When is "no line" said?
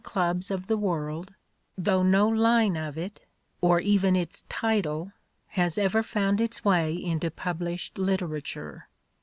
2.01-2.75